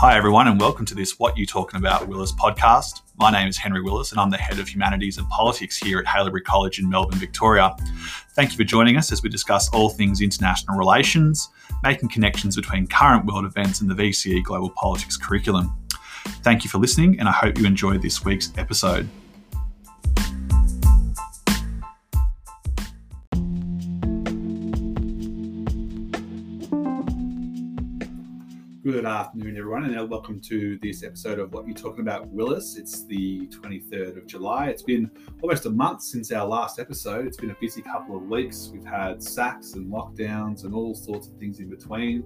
[0.00, 3.00] Hi, everyone, and welcome to this What You Talking About Willis podcast.
[3.18, 6.06] My name is Henry Willis, and I'm the Head of Humanities and Politics here at
[6.06, 7.74] Haileybury College in Melbourne, Victoria.
[8.34, 11.48] Thank you for joining us as we discuss all things international relations,
[11.82, 15.76] making connections between current world events and the VCE Global Politics curriculum.
[16.44, 19.08] Thank you for listening, and I hope you enjoyed this week's episode.
[28.98, 32.76] Good afternoon, everyone, and welcome to this episode of What You're Talking About Willis.
[32.76, 34.70] It's the 23rd of July.
[34.70, 35.08] It's been
[35.40, 37.24] almost a month since our last episode.
[37.24, 38.70] It's been a busy couple of weeks.
[38.72, 42.24] We've had SACs and lockdowns and all sorts of things in between.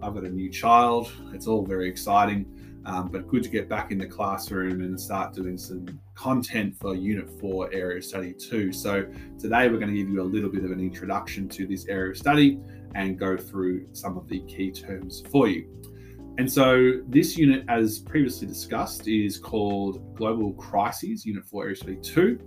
[0.00, 1.10] I've got a new child.
[1.32, 2.46] It's all very exciting,
[2.84, 6.94] um, but good to get back in the classroom and start doing some content for
[6.94, 8.72] Unit 4 Area Study 2.
[8.72, 9.06] So,
[9.40, 12.12] today we're going to give you a little bit of an introduction to this area
[12.12, 12.60] of study
[12.94, 15.66] and go through some of the key terms for you.
[16.38, 21.96] And so this unit, as previously discussed, is called Global Crises, Unit 4, Area Study
[21.96, 22.38] 2.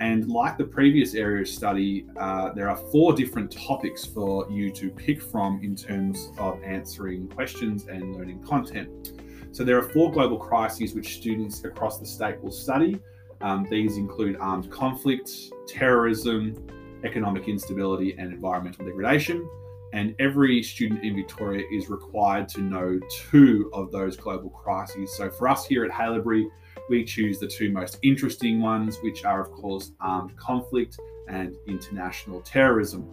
[0.00, 4.70] And like the previous area of study, uh, there are four different topics for you
[4.72, 9.12] to pick from in terms of answering questions and learning content.
[9.52, 13.00] So there are four global crises which students across the state will study.
[13.40, 15.30] Um, these include armed conflict,
[15.66, 16.66] terrorism,
[17.04, 19.48] economic instability, and environmental degradation
[19.92, 22.98] and every student in Victoria is required to know
[23.30, 25.16] two of those global crises.
[25.16, 26.46] So for us here at Haileybury,
[26.88, 32.40] we choose the two most interesting ones, which are, of course, armed conflict and international
[32.42, 33.06] terrorism.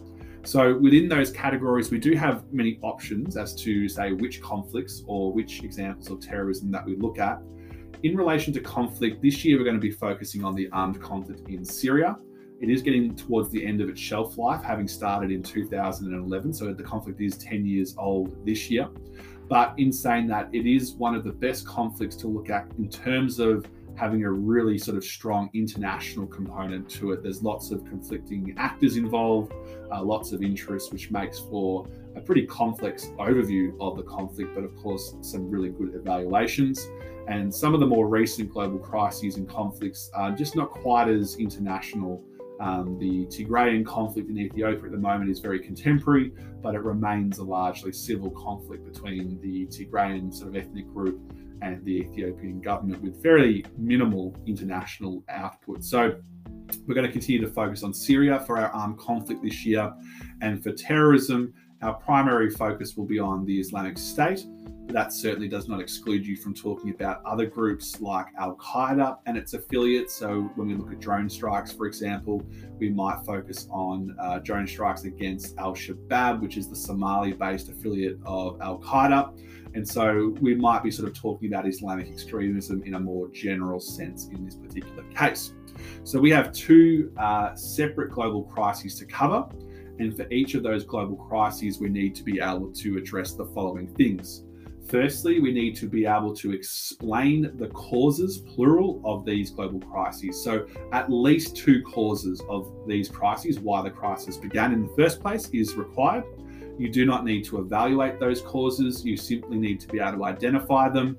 [0.44, 5.32] So within those categories, we do have many options as to say which conflicts or
[5.32, 7.40] which examples of terrorism that we look at.
[8.02, 11.48] In relation to conflict, this year we're going to be focusing on the armed conflict
[11.48, 12.16] in Syria.
[12.58, 16.54] It is getting towards the end of its shelf life, having started in 2011.
[16.54, 18.88] So the conflict is 10 years old this year.
[19.46, 22.88] But in saying that, it is one of the best conflicts to look at in
[22.88, 27.22] terms of having a really sort of strong international component to it.
[27.22, 29.52] There's lots of conflicting actors involved,
[29.90, 34.64] uh, lots of interests, which makes for a pretty complex overview of the conflict, but
[34.64, 36.88] of course, some really good evaluations.
[37.28, 41.36] And some of the more recent global crises and conflicts are just not quite as
[41.36, 42.22] international
[42.60, 47.38] um, the Tigrayan conflict in Ethiopia at the moment is very contemporary, but it remains
[47.38, 51.20] a largely civil conflict between the Tigrayan sort of ethnic group
[51.62, 55.84] and the Ethiopian government with very minimal international output.
[55.84, 56.16] So
[56.86, 59.92] we're going to continue to focus on Syria for our armed conflict this year.
[60.40, 61.52] And for terrorism,
[61.82, 64.44] our primary focus will be on the Islamic State
[64.88, 69.36] that certainly does not exclude you from talking about other groups like Al Qaeda and
[69.36, 70.14] its affiliates.
[70.14, 72.42] So, when we look at drone strikes, for example,
[72.78, 77.68] we might focus on uh, drone strikes against Al Shabaab, which is the Somali based
[77.68, 79.36] affiliate of Al Qaeda.
[79.74, 83.80] And so, we might be sort of talking about Islamic extremism in a more general
[83.80, 85.52] sense in this particular case.
[86.04, 89.46] So, we have two uh, separate global crises to cover.
[89.98, 93.46] And for each of those global crises, we need to be able to address the
[93.46, 94.45] following things.
[94.88, 100.40] Firstly, we need to be able to explain the causes, plural, of these global crises.
[100.42, 105.20] So, at least two causes of these crises, why the crisis began in the first
[105.20, 106.24] place, is required.
[106.78, 110.24] You do not need to evaluate those causes, you simply need to be able to
[110.24, 111.18] identify them,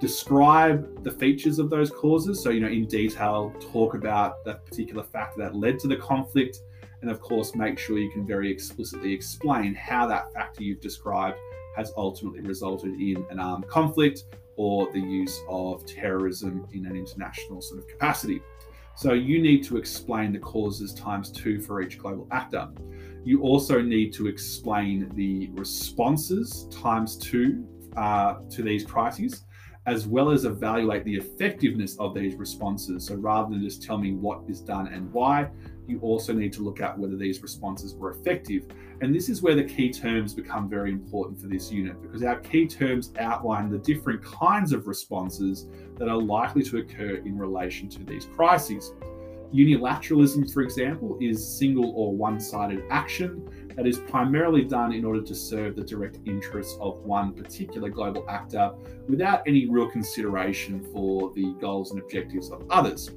[0.00, 2.42] describe the features of those causes.
[2.42, 6.60] So, you know, in detail, talk about that particular factor that led to the conflict,
[7.02, 11.36] and of course, make sure you can very explicitly explain how that factor you've described
[11.76, 14.24] has ultimately resulted in an armed conflict
[14.56, 18.40] or the use of terrorism in an international sort of capacity.
[18.94, 22.68] So you need to explain the causes times two for each global actor.
[23.24, 27.66] You also need to explain the responses times two
[27.96, 29.44] uh, to these crises,
[29.86, 33.06] as well as evaluate the effectiveness of these responses.
[33.06, 35.50] So rather than just tell me what is done and why,
[35.88, 38.66] you also need to look at whether these responses were effective.
[39.00, 42.36] And this is where the key terms become very important for this unit because our
[42.36, 45.66] key terms outline the different kinds of responses
[45.98, 48.92] that are likely to occur in relation to these crises.
[49.52, 55.22] Unilateralism, for example, is single or one sided action that is primarily done in order
[55.22, 58.72] to serve the direct interests of one particular global actor
[59.08, 63.10] without any real consideration for the goals and objectives of others.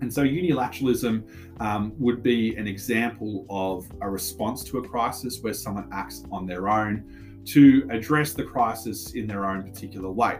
[0.00, 1.24] And so unilateralism
[1.60, 6.46] um, would be an example of a response to a crisis where someone acts on
[6.46, 10.38] their own to address the crisis in their own particular way.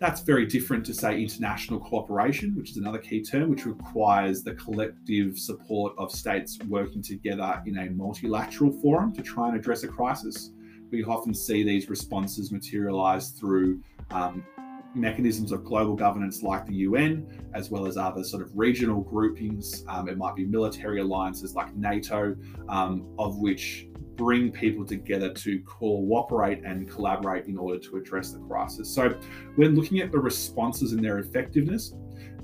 [0.00, 4.54] That's very different to, say, international cooperation, which is another key term, which requires the
[4.54, 9.88] collective support of states working together in a multilateral forum to try and address a
[9.88, 10.52] crisis.
[10.90, 14.42] We often see these responses materialize through um,
[14.94, 19.84] mechanisms of global governance like the UN, as well as other sort of regional groupings.
[19.86, 22.34] Um, it might be military alliances like NATO,
[22.70, 23.86] um, of which
[24.16, 28.88] bring people together to cooperate and collaborate in order to address the crisis.
[28.92, 29.18] So,
[29.56, 31.94] when looking at the responses and their effectiveness,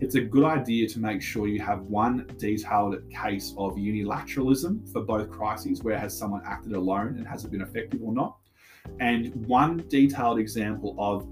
[0.01, 5.03] it's a good idea to make sure you have one detailed case of unilateralism for
[5.03, 8.37] both crises, where has someone acted alone and has it been effective or not,
[9.01, 11.27] and one detailed example of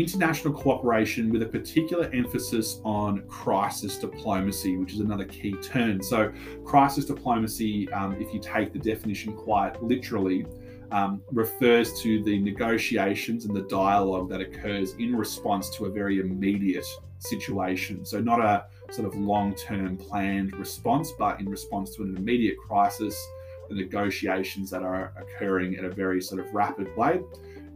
[0.00, 6.02] international cooperation with a particular emphasis on crisis diplomacy, which is another key term.
[6.02, 6.32] So,
[6.64, 10.46] crisis diplomacy, um, if you take the definition quite literally,
[10.92, 16.20] um, refers to the negotiations and the dialogue that occurs in response to a very
[16.20, 16.86] immediate
[17.18, 18.04] situation.
[18.04, 22.56] So, not a sort of long term planned response, but in response to an immediate
[22.58, 23.16] crisis,
[23.68, 27.20] the negotiations that are occurring in a very sort of rapid way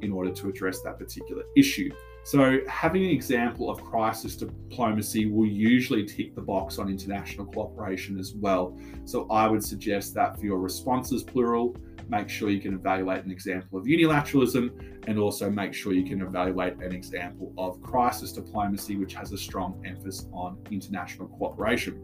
[0.03, 1.91] in order to address that particular issue.
[2.23, 8.19] So, having an example of crisis diplomacy will usually tick the box on international cooperation
[8.19, 8.79] as well.
[9.07, 11.75] So, I would suggest that for your responses, plural,
[12.11, 16.21] make sure you can evaluate an example of unilateralism and also make sure you can
[16.21, 22.03] evaluate an example of crisis diplomacy, which has a strong emphasis on international cooperation.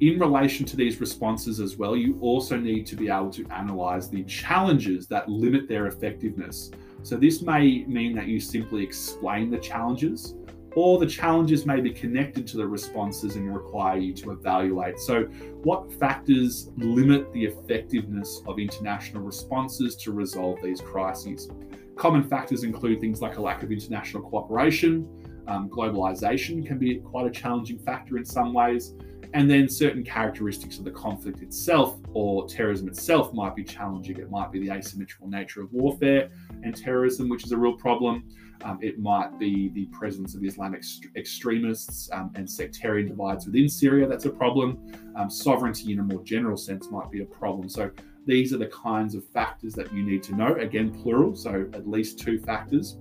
[0.00, 4.08] In relation to these responses as well, you also need to be able to analyze
[4.08, 6.70] the challenges that limit their effectiveness.
[7.02, 10.36] So, this may mean that you simply explain the challenges,
[10.74, 14.98] or the challenges may be connected to the responses and require you to evaluate.
[15.00, 15.24] So,
[15.64, 21.50] what factors limit the effectiveness of international responses to resolve these crises?
[21.96, 25.06] Common factors include things like a lack of international cooperation,
[25.46, 28.94] um, globalization can be quite a challenging factor in some ways,
[29.32, 34.18] and then certain characteristics of the conflict itself or terrorism itself might be challenging.
[34.18, 36.30] It might be the asymmetrical nature of warfare
[36.62, 38.28] and terrorism, which is a real problem.
[38.62, 40.84] Um, it might be the presence of Islamic
[41.16, 44.06] extremists um, and sectarian divides within Syria.
[44.06, 44.78] That's a problem.
[45.16, 47.68] Um, sovereignty, in a more general sense, might be a problem.
[47.68, 47.90] So
[48.26, 50.54] these are the kinds of factors that you need to know.
[50.56, 52.98] Again, plural, so at least two factors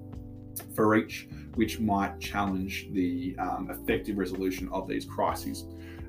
[0.75, 5.65] for each, which might challenge the um, effective resolution of these crises.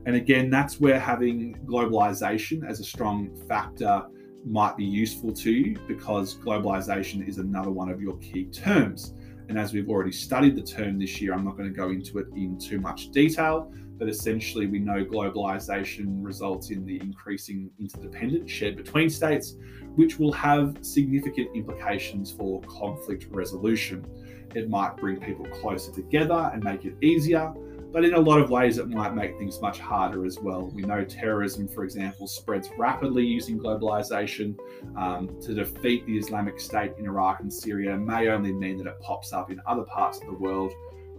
[0.07, 4.07] And again, that's where having globalization as a strong factor
[4.45, 9.15] might be useful to you because globalization is another one of your key terms.
[9.49, 12.19] And as we've already studied the term this year, I'm not going to go into
[12.19, 18.51] it in too much detail, but essentially we know globalization results in the increasing interdependence
[18.51, 19.57] shared between states,
[19.97, 24.07] which will have significant implications for conflict resolution.
[24.55, 27.53] It might bring people closer together and make it easier,
[27.93, 30.71] but in a lot of ways, it might make things much harder as well.
[30.73, 34.57] We know terrorism, for example, spreads rapidly using globalization.
[34.97, 39.01] Um, to defeat the Islamic State in Iraq and Syria may only mean that it
[39.01, 40.73] pops up in other parts of the world,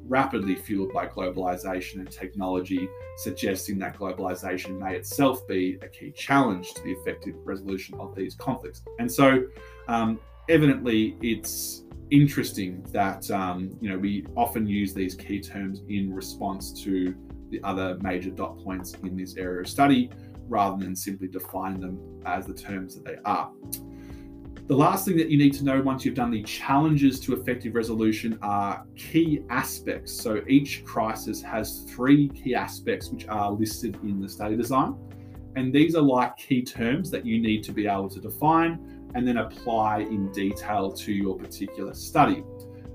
[0.08, 2.88] rapidly fueled by globalization and technology,
[3.18, 8.34] suggesting that globalization may itself be a key challenge to the effective resolution of these
[8.36, 8.82] conflicts.
[8.98, 9.44] And so,
[9.90, 16.14] um, evidently, it's interesting that um, you know we often use these key terms in
[16.14, 17.16] response to
[17.50, 20.10] the other major dot points in this area of study
[20.48, 23.52] rather than simply define them as the terms that they are.
[24.68, 27.76] The last thing that you need to know once you've done the challenges to effective
[27.76, 30.14] resolution are key aspects.
[30.14, 34.96] So each crisis has three key aspects which are listed in the study design.
[35.58, 39.28] And these are like key terms that you need to be able to define and
[39.28, 42.44] then apply in detail to your particular study.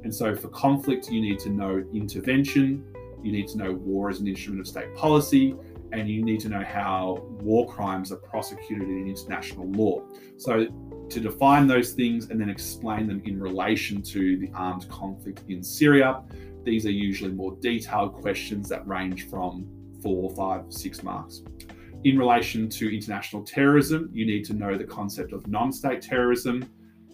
[0.04, 2.84] And so for conflict, you need to know intervention,
[3.22, 5.56] you need to know war as an instrument of state policy,
[5.92, 10.02] and you need to know how war crimes are prosecuted in international law.
[10.36, 10.66] So
[11.08, 15.62] to define those things and then explain them in relation to the armed conflict in
[15.62, 16.22] Syria,
[16.64, 19.66] these are usually more detailed questions that range from
[20.02, 21.42] four, five, six marks.
[22.06, 26.64] In relation to international terrorism, you need to know the concept of non state terrorism,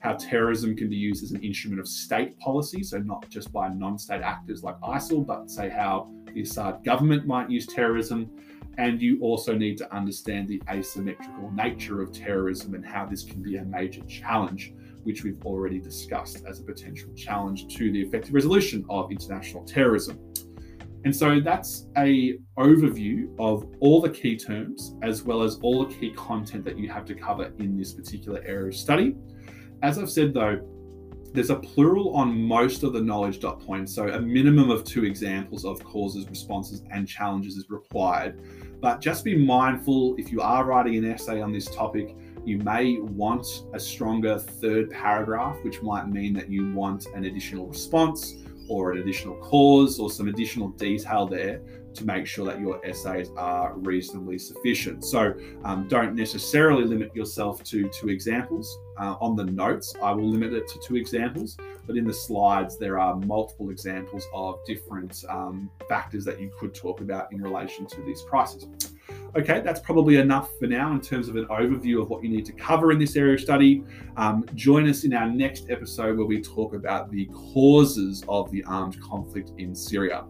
[0.01, 3.71] how terrorism can be used as an instrument of state policy, so not just by
[3.71, 8.31] non state actors like ISIL, but say how the Assad government might use terrorism.
[8.77, 13.43] And you also need to understand the asymmetrical nature of terrorism and how this can
[13.43, 18.35] be a major challenge, which we've already discussed as a potential challenge to the effective
[18.35, 20.19] resolution of international terrorism.
[21.05, 25.93] And so that's a overview of all the key terms as well as all the
[25.93, 29.17] key content that you have to cover in this particular area of study.
[29.83, 30.61] As I've said though,
[31.35, 35.05] there's a plural on most of the knowledge dot points, so a minimum of two
[35.07, 38.39] examples of causes, responses, and challenges is required.
[38.83, 42.99] But just be mindful if you are writing an essay on this topic, You may
[42.99, 48.35] want a stronger third paragraph, which might mean that you want an additional response
[48.69, 51.61] or an additional cause or some additional detail there
[51.95, 55.05] to make sure that your essays are reasonably sufficient.
[55.05, 58.79] So um, don't necessarily limit yourself to two examples.
[58.99, 62.79] Uh, on the notes, I will limit it to two examples, but in the slides,
[62.79, 67.87] there are multiple examples of different um, factors that you could talk about in relation
[67.87, 68.67] to these prices.
[69.35, 72.45] Okay, that's probably enough for now in terms of an overview of what you need
[72.47, 73.83] to cover in this area of study.
[74.17, 78.63] Um, join us in our next episode where we talk about the causes of the
[78.65, 80.25] armed conflict in Syria.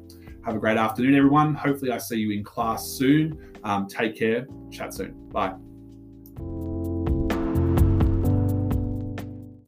[0.45, 1.55] Have a great afternoon, everyone.
[1.55, 3.39] Hopefully, I see you in class soon.
[3.65, 4.47] Um, take care.
[4.71, 5.29] Chat soon.
[5.31, 5.55] Bye.